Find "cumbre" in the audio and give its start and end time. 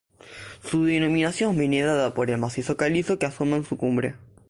3.77-4.15